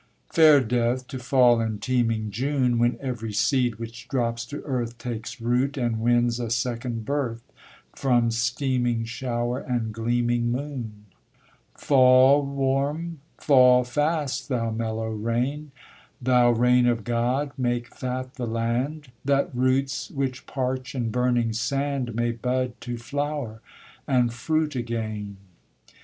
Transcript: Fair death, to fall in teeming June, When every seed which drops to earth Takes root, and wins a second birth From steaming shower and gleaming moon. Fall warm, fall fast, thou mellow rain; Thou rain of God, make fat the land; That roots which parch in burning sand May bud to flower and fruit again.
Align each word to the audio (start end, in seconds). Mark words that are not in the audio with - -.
Fair 0.31 0.59
death, 0.61 1.05
to 1.07 1.19
fall 1.19 1.61
in 1.61 1.77
teeming 1.77 2.31
June, 2.31 2.79
When 2.79 2.97
every 2.99 3.31
seed 3.33 3.75
which 3.75 4.07
drops 4.07 4.47
to 4.47 4.63
earth 4.63 4.97
Takes 4.97 5.39
root, 5.39 5.77
and 5.77 5.99
wins 5.99 6.39
a 6.39 6.49
second 6.49 7.05
birth 7.05 7.43
From 7.95 8.31
steaming 8.31 9.05
shower 9.05 9.59
and 9.59 9.93
gleaming 9.93 10.51
moon. 10.51 11.05
Fall 11.77 12.43
warm, 12.43 13.19
fall 13.37 13.83
fast, 13.83 14.49
thou 14.49 14.71
mellow 14.71 15.09
rain; 15.11 15.71
Thou 16.19 16.49
rain 16.49 16.87
of 16.87 17.03
God, 17.03 17.51
make 17.55 17.93
fat 17.93 18.33
the 18.37 18.47
land; 18.47 19.11
That 19.23 19.51
roots 19.53 20.09
which 20.09 20.47
parch 20.47 20.95
in 20.95 21.11
burning 21.11 21.53
sand 21.53 22.15
May 22.15 22.31
bud 22.31 22.73
to 22.81 22.97
flower 22.97 23.61
and 24.07 24.33
fruit 24.33 24.75
again. 24.75 25.37